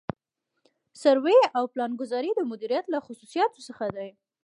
سروې 1.01 1.39
او 1.57 1.63
پلانګذاري 1.73 2.31
د 2.35 2.41
مدیریت 2.51 2.85
له 2.93 2.99
خصوصیاتو 3.05 3.59
څخه 3.67 3.85
دي. 3.95 4.09